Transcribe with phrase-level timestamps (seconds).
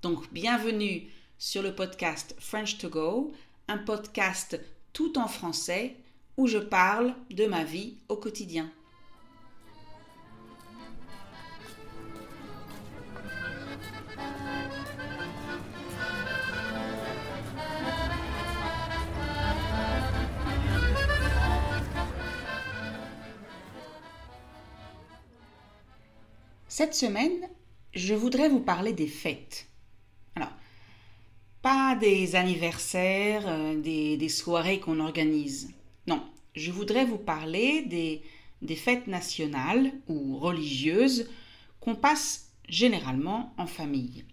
[0.00, 3.32] Donc, bienvenue sur le podcast French to Go,
[3.66, 4.60] un podcast
[4.92, 5.96] tout en français
[6.36, 8.70] où je parle de ma vie au quotidien.
[26.68, 27.48] Cette semaine,
[27.94, 29.67] je voudrais vous parler des fêtes.
[31.62, 35.72] Pas des anniversaires, euh, des, soirées qu'on organise.
[36.06, 36.22] Non,
[36.54, 38.22] je voudrais vous parler des,
[38.62, 41.28] des fêtes nationales ou religieuses
[41.80, 44.24] qu'on passe généralement en famille.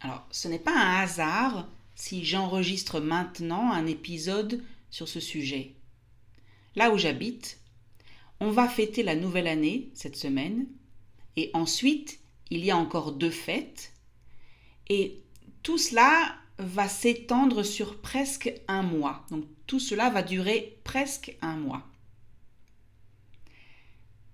[0.00, 5.74] Alors, ce n'est pas un hasard si j'enregistre maintenant un épisode sur ce sujet.
[6.74, 7.58] Là où j'habite,
[8.40, 10.66] on va fêter la nouvelle année cette semaine,
[11.36, 12.18] et ensuite
[12.50, 13.92] il y a encore deux fêtes,
[14.88, 15.22] et
[15.62, 19.24] tout cela va s'étendre sur presque un mois.
[19.30, 21.86] Donc tout cela va durer presque un mois.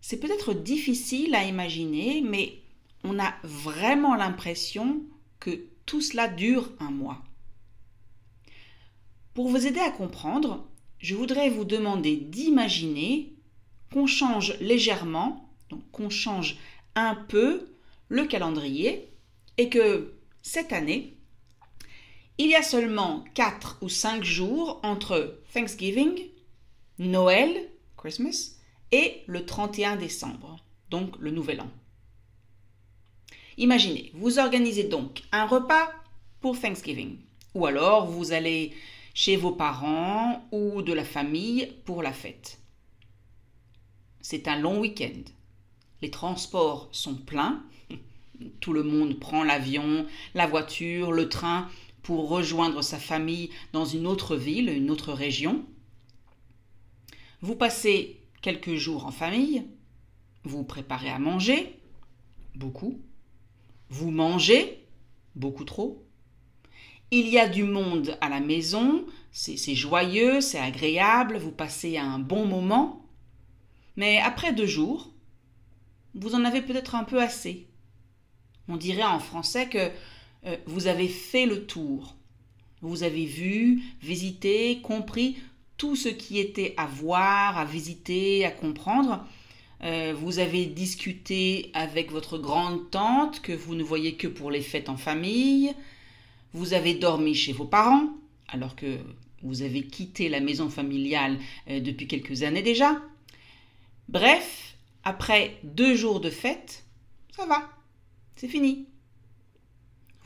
[0.00, 2.60] C'est peut-être difficile à imaginer, mais
[3.04, 5.02] on a vraiment l'impression
[5.40, 7.22] que tout cela dure un mois.
[9.34, 10.66] Pour vous aider à comprendre,
[10.98, 13.32] je voudrais vous demander d'imaginer
[13.92, 16.56] qu'on change légèrement, donc qu'on change
[16.94, 17.68] un peu
[18.08, 19.08] le calendrier
[19.58, 21.16] et que cette année,
[22.38, 26.28] il y a seulement 4 ou 5 jours entre Thanksgiving,
[26.98, 28.56] Noël, Christmas,
[28.90, 30.56] et le 31 décembre,
[30.90, 31.70] donc le Nouvel An.
[33.56, 35.90] Imaginez, vous organisez donc un repas
[36.40, 37.18] pour Thanksgiving,
[37.54, 38.72] ou alors vous allez
[39.14, 42.58] chez vos parents ou de la famille pour la fête.
[44.20, 45.22] C'est un long week-end.
[46.02, 47.62] Les transports sont pleins
[48.60, 51.68] tout le monde prend l'avion, la voiture, le train
[52.04, 55.64] pour rejoindre sa famille dans une autre ville, une autre région.
[57.40, 59.66] Vous passez quelques jours en famille,
[60.44, 61.80] vous préparez à manger,
[62.54, 63.00] beaucoup,
[63.88, 64.86] vous mangez,
[65.34, 66.06] beaucoup trop.
[67.10, 72.18] Il y a du monde à la maison, c'est joyeux, c'est agréable, vous passez un
[72.18, 73.06] bon moment,
[73.96, 75.10] mais après deux jours,
[76.14, 77.66] vous en avez peut-être un peu assez.
[78.68, 79.90] On dirait en français que
[80.46, 82.16] euh, vous avez fait le tour.
[82.80, 85.36] Vous avez vu, visité, compris
[85.76, 89.24] tout ce qui était à voir, à visiter, à comprendre.
[89.82, 94.60] Euh, vous avez discuté avec votre grande tante que vous ne voyez que pour les
[94.62, 95.74] fêtes en famille.
[96.52, 98.08] Vous avez dormi chez vos parents
[98.48, 98.98] alors que
[99.42, 101.38] vous avez quitté la maison familiale
[101.68, 103.00] euh, depuis quelques années déjà.
[104.08, 106.84] Bref, après deux jours de fête,
[107.34, 107.68] ça va.
[108.36, 108.86] C'est fini.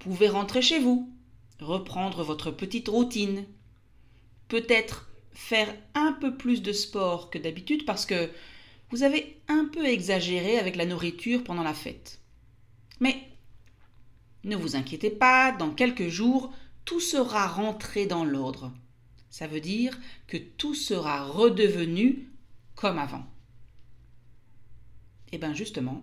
[0.00, 1.12] Pouvez rentrer chez vous,
[1.60, 3.44] reprendre votre petite routine,
[4.48, 8.30] peut-être faire un peu plus de sport que d'habitude parce que
[8.90, 12.18] vous avez un peu exagéré avec la nourriture pendant la fête.
[12.98, 13.14] Mais
[14.42, 16.50] ne vous inquiétez pas, dans quelques jours,
[16.86, 18.72] tout sera rentré dans l'ordre.
[19.28, 22.30] Ça veut dire que tout sera redevenu
[22.74, 23.26] comme avant.
[25.30, 26.02] Eh bien justement,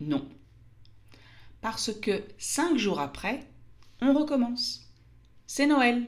[0.00, 0.28] non
[1.64, 3.40] parce que cinq jours après,
[4.02, 4.82] on recommence.
[5.46, 6.06] C'est Noël.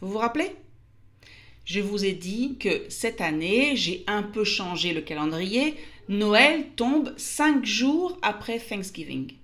[0.00, 0.56] Vous vous rappelez?
[1.66, 5.74] Je vous ai dit que cette année, j'ai un peu changé le calendrier.
[6.08, 9.34] Noël tombe cinq jours après Thanksgiving.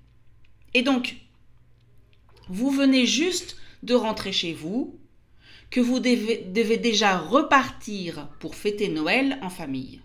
[0.72, 1.16] Et donc,
[2.48, 4.98] vous venez juste de rentrer chez vous,
[5.68, 10.00] que vous devez, déjà repartir pour fêter Noël en famille.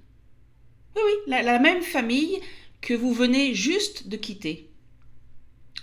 [0.97, 2.41] Oui, oui, la même famille
[2.81, 4.69] que vous venez juste de quitter.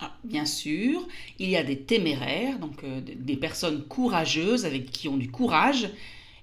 [0.00, 1.06] Ah, bien sûr,
[1.38, 5.88] il y a des téméraires, donc euh, des personnes courageuses avec qui ont du courage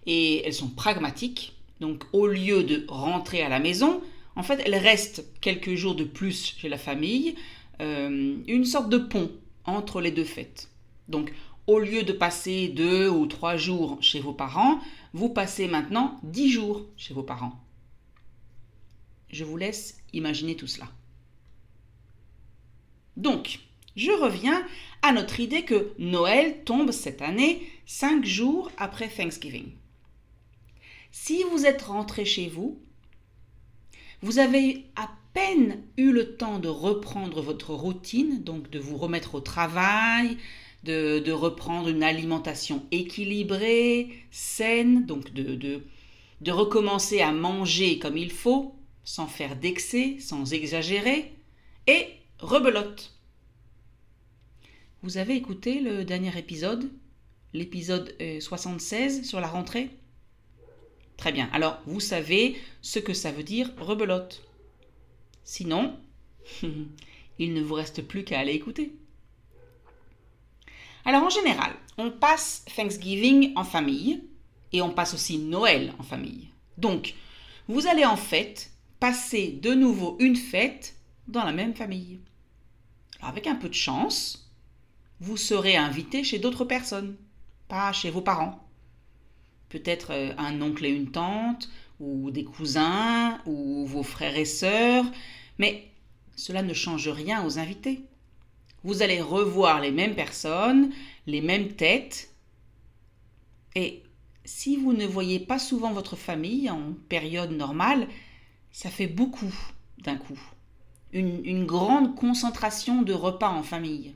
[0.05, 1.53] et elles sont pragmatiques.
[1.79, 4.01] Donc au lieu de rentrer à la maison,
[4.35, 7.35] en fait, elles restent quelques jours de plus chez la famille,
[7.81, 9.31] euh, une sorte de pont
[9.65, 10.69] entre les deux fêtes.
[11.09, 11.33] Donc
[11.67, 14.79] au lieu de passer deux ou trois jours chez vos parents,
[15.13, 17.59] vous passez maintenant dix jours chez vos parents.
[19.31, 20.87] Je vous laisse imaginer tout cela.
[23.17, 23.59] Donc,
[23.95, 24.65] je reviens
[25.01, 29.71] à notre idée que Noël tombe cette année cinq jours après Thanksgiving.
[31.11, 32.79] Si vous êtes rentré chez vous,
[34.21, 39.35] vous avez à peine eu le temps de reprendre votre routine, donc de vous remettre
[39.35, 40.37] au travail,
[40.83, 45.81] de, reprendre une alimentation équilibrée, saine, donc de,
[46.51, 51.33] recommencer à manger comme il faut, sans faire d'excès, sans exagérer,
[51.87, 52.07] et
[52.39, 53.13] rebelote.
[55.03, 56.91] Vous avez écouté le dernier épisode,
[57.53, 59.89] l'épisode 76 euh, sur la rentrée?
[61.17, 64.43] Très bien, alors vous savez ce que ça veut dire rebelote.
[65.43, 65.95] Sinon,
[67.39, 68.95] il ne vous reste plus qu'à aller écouter.
[71.05, 74.23] Alors en général, on passe Thanksgiving en famille
[74.71, 76.49] et on passe aussi Noël en famille.
[76.77, 77.15] Donc,
[77.67, 78.70] vous allez en fait
[79.01, 80.95] passer de nouveau une fête
[81.27, 82.19] dans la même famille.
[83.19, 84.47] Avec un peu de chance,
[85.19, 87.17] vous serez invité chez d'autres personnes,
[87.67, 88.63] pas chez vos parents.
[89.69, 91.67] Peut-être euh, un oncle et une tante,
[91.99, 95.05] ou des cousins, ou vos frères et sœurs,
[95.57, 95.89] mais
[96.35, 98.03] cela ne change rien aux invités.
[98.83, 100.91] Vous allez revoir les mêmes personnes,
[101.25, 102.35] les mêmes têtes.
[103.73, 104.03] Et
[104.45, 108.07] si vous ne voyez pas souvent votre famille en période normale,
[108.71, 109.53] ça fait beaucoup
[109.99, 110.39] d'un coup.
[111.11, 114.15] Une, une, grande concentration de repas en famille.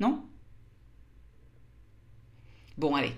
[0.00, 0.24] Non?
[2.76, 3.14] Bon, allez,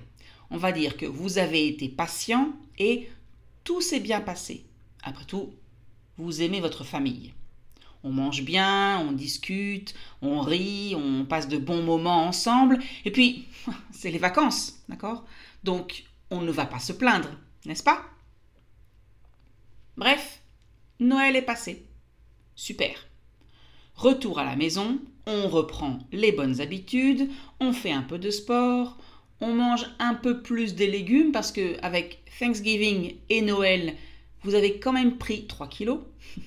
[0.50, 3.08] on va dire que vous avez été patient et
[3.64, 4.66] tout s'est bien passé.
[5.02, 5.54] Après tout,
[6.18, 7.32] vous aimez votre famille
[8.04, 12.78] on mange bien, on discute, on rit, on passe de bons moments ensemble.
[13.06, 13.48] Et puis,
[13.90, 15.24] c'est les vacances, d'accord?
[15.64, 17.30] Donc, on ne va pas se plaindre,
[17.64, 18.04] n'est-ce pas?
[19.96, 20.42] Bref,
[21.00, 21.84] Noël est passé.
[22.54, 23.06] Super.
[23.96, 27.28] Retour à la maison, on reprend les bonnes habitudes,
[27.60, 28.98] on fait un peu de sport,
[29.40, 33.94] on mange un peu plus des légumes parce que avec Thanksgiving et Noël,
[34.42, 36.00] vous avez quand même pris 3 kilos.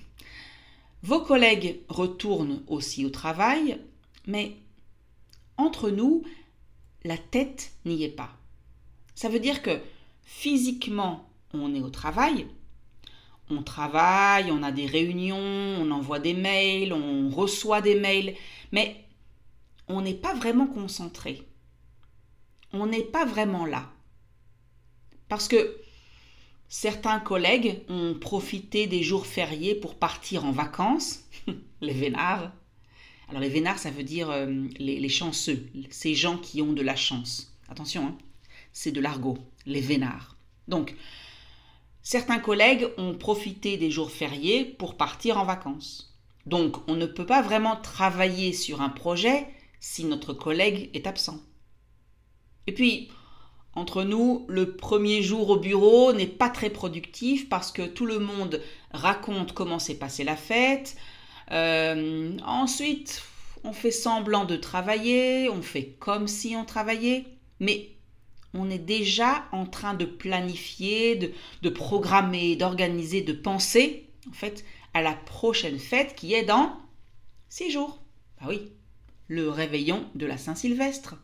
[1.03, 3.79] Vos collègues retournent aussi au travail,
[4.25, 4.55] mais
[5.57, 6.23] entre nous,
[7.03, 8.31] la tête n'y est pas.
[9.15, 9.79] Ça veut dire que
[10.23, 12.47] physiquement, on est au travail,
[13.49, 18.35] on travaille, on a des réunions, on envoie des mails, on reçoit des mails,
[18.71, 19.05] mais
[19.88, 21.44] on n'est pas vraiment concentré.
[22.73, 23.89] On n'est pas vraiment là.
[25.29, 25.81] Parce que
[26.69, 31.23] Certains collègues ont profité des jours fériés pour partir en vacances,
[31.81, 32.51] les vénards.
[33.29, 36.95] Alors les vénards, ça veut dire euh, les, chanceux, ces gens qui ont de la
[36.95, 37.55] chance.
[37.69, 38.17] Attention, hein,
[38.73, 40.35] c'est de l'argot, les vénards.
[40.67, 40.95] Donc,
[42.07, 46.18] certains collègues ont profité des jours fériés pour partir en vacances.
[46.45, 49.45] Donc, on ne peut pas vraiment travailler sur un projet
[49.81, 51.38] si notre collègue est absent.
[52.65, 53.09] Et puis,
[53.74, 58.19] entre nous, le premier jour au bureau n'est pas très productif parce que tout le
[58.19, 58.62] monde
[58.92, 60.95] raconte comment s'est passée la fête.
[61.51, 63.21] Euh, ensuite,
[63.65, 67.25] on fait semblant de travailler, on fait comme si on travaillait,
[67.60, 67.97] mais
[68.54, 71.16] on est déjà en train de planifier,
[71.62, 76.77] de, programmer, d'organiser, de penser, en fait, à la prochaine fête qui est dans
[77.50, 78.01] six jours.
[78.39, 78.72] Ah oui,
[79.27, 81.16] le réveillon de la Saint-Sylvestre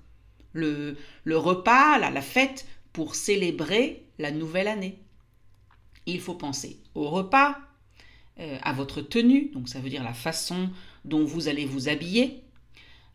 [0.53, 0.98] le,
[1.38, 5.00] repas, la, fête pour célébrer la nouvelle année.
[6.06, 7.58] Il faut penser au repas,
[8.39, 10.70] euh, à votre tenue, donc ça veut dire la façon
[11.06, 12.42] dont vous allez vous habiller,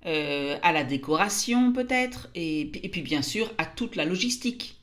[0.07, 4.77] euh, à la décoration peut-être, et, puis bien sûr à toute la logistique.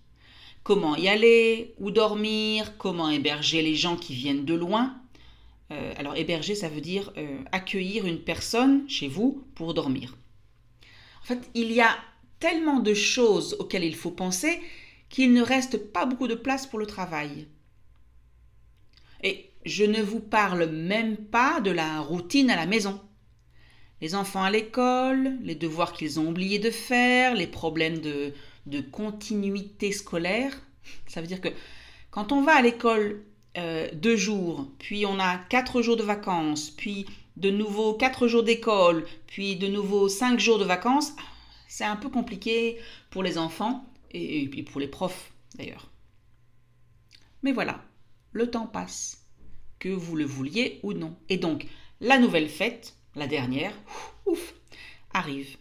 [0.63, 4.95] Comment y aller, où dormir, comment héberger les gens qui viennent de loin.
[5.71, 7.13] Euh, alors héberger, ça veut dire
[7.51, 10.15] accueillir une personne chez vous pour dormir.
[11.21, 11.95] En fait, il y a
[12.39, 14.59] tellement de choses auxquelles il faut penser
[15.09, 17.47] qu'il ne reste pas beaucoup de place pour le travail.
[19.23, 23.01] Et je ne vous parle même pas de la routine à la maison.
[24.01, 28.33] Les enfants à l'école, les devoirs qu'ils ont oublié de faire, les problèmes de,
[28.65, 30.59] de continuité scolaire.
[31.07, 31.49] Ça veut dire que
[32.11, 33.23] quand on va à l'école
[33.57, 37.05] euh, deux jours, puis on a quatre jours de vacances, puis
[37.37, 41.13] de nouveau quatre jours d'école, puis de nouveau cinq jours de vacances,
[41.67, 42.77] c'est un peu compliqué
[43.09, 45.89] pour les enfants et, puis pour les profs d'ailleurs.
[47.43, 47.83] Mais voilà,
[48.31, 49.25] le temps passe,
[49.79, 51.15] que vous le vouliez ou non.
[51.29, 51.67] Et donc,
[52.01, 53.73] la nouvelle fête, la dernière,
[54.25, 54.53] ouf,
[55.13, 55.57] arrive.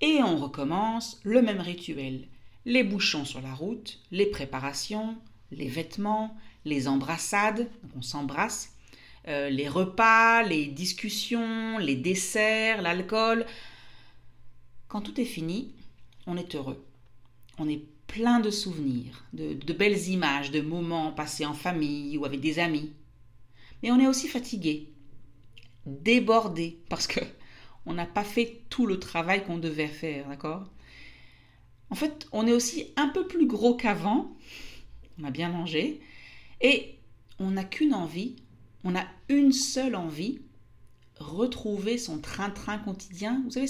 [0.00, 2.28] Et on recommence le même rituel.
[2.64, 5.16] Les bouchons sur la route, les préparations,
[5.50, 8.76] les vêtements, les embrassades, on s'embrasse,
[9.28, 13.46] euh, les repas, les discussions, les desserts, l'alcool.
[14.88, 15.74] Quand tout est fini,
[16.26, 16.84] on est heureux.
[17.58, 22.24] On est plein de souvenirs, de, de belles images, de moments passés en famille ou
[22.24, 22.92] avec des amis.
[23.82, 24.91] Mais on est aussi fatigué,
[25.86, 27.20] débordé, parce que
[27.86, 30.64] on n'a pas fait tout le travail qu'on devait faire, d'accord?
[31.90, 34.34] En fait, on est aussi un peu plus gros qu'avant,
[35.18, 36.00] on a bien mangé,
[36.60, 36.98] et
[37.38, 38.36] on n'a qu'une envie,
[38.84, 40.40] on a une seule envie,
[41.18, 43.42] retrouver son train-train quotidien.
[43.44, 43.66] Vous savez,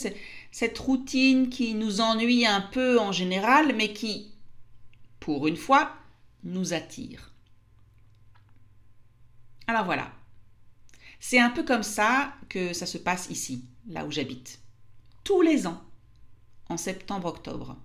[0.50, 4.32] cette routine qui nous ennuie un peu en général, mais qui,
[5.20, 5.94] pour une fois,
[6.44, 7.32] nous attire.
[9.66, 10.12] Alors voilà.
[11.24, 14.60] C'est un peu comme ça que ça se passe ici, là où j'habite.
[15.22, 15.80] Tous les ans,
[16.68, 17.76] en septembre-octobre.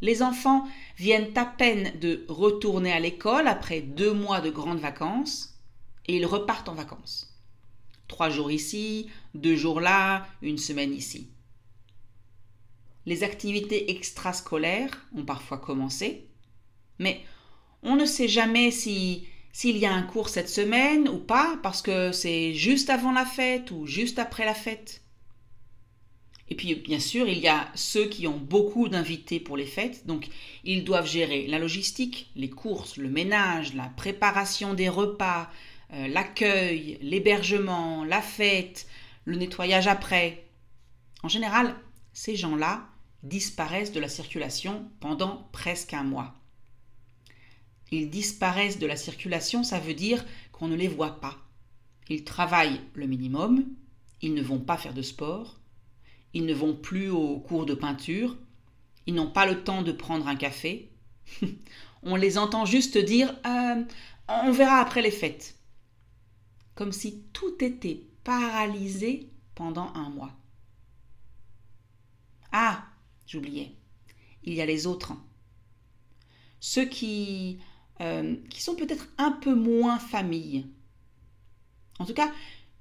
[0.00, 5.58] Les enfants viennent à peine de retourner à l'école après deux mois de grandes vacances
[6.06, 7.36] et ils repartent en vacances.
[8.06, 11.28] Trois jours ici, deux jours là, une semaine ici.
[13.04, 16.28] Les activités extrascolaires ont parfois commencé,
[17.00, 17.24] mais
[17.82, 21.82] on ne sait jamais si s'il y a un cours cette semaine ou pas, parce
[21.82, 25.02] que c'est juste avant la fête ou juste après la fête.
[26.48, 30.06] Et puis, bien sûr, il y a ceux qui ont beaucoup d'invités pour les fêtes,
[30.06, 30.28] donc
[30.64, 35.50] ils doivent gérer la logistique, les courses, le ménage, la préparation des repas,
[35.94, 38.86] euh, l'accueil, l'hébergement, la fête,
[39.24, 40.44] le nettoyage après.
[41.22, 41.74] En général,
[42.12, 42.86] ces gens-là
[43.22, 46.34] disparaissent de la circulation pendant presque un mois.
[47.92, 51.36] Ils disparaissent de la circulation, ça veut dire qu'on ne les voit pas.
[52.08, 53.66] Ils travaillent le minimum,
[54.22, 55.60] ils ne vont pas faire de sport,
[56.32, 58.38] ils ne vont plus au cours de peinture,
[59.06, 60.90] ils n'ont pas le temps de prendre un café.
[62.02, 63.84] on les entend juste dire euh,
[64.26, 65.58] on verra après les fêtes.
[66.74, 70.32] Comme si tout était paralysé pendant un mois.
[72.52, 72.86] Ah,
[73.26, 73.74] j'oubliais,
[74.44, 75.12] il y a les autres.
[76.58, 77.58] Ceux qui
[78.02, 80.66] euh, qui sont peut-être un peu moins famille.
[81.98, 82.32] En tout cas,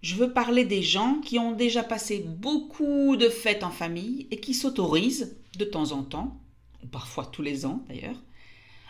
[0.02, 4.40] je veux parler des gens qui ont déjà passé beaucoup de fêtes en famille et
[4.40, 6.42] qui s'autorisent, de temps en temps,
[6.84, 8.20] ou parfois tous les ans d'ailleurs,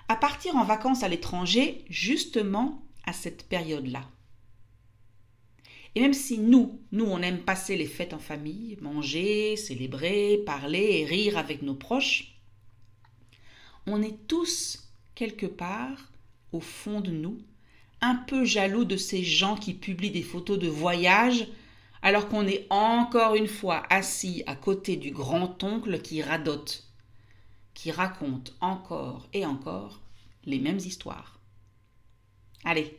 [0.07, 4.07] à partir en vacances à l'étranger justement à cette période-là.
[5.95, 10.99] Et même si nous, nous, on aime passer les fêtes en famille, manger, célébrer, parler
[11.01, 12.39] et rire avec nos proches,
[13.85, 16.10] on est tous, quelque part,
[16.51, 17.37] au fond de nous,
[18.01, 21.47] un peu jaloux de ces gens qui publient des photos de voyage
[22.01, 26.87] alors qu'on est encore une fois assis à côté du grand-oncle qui radote,
[27.73, 30.01] qui raconte encore et encore
[30.45, 31.39] les mêmes histoires.
[32.63, 32.97] Allez,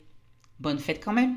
[0.61, 1.37] bonne fête quand même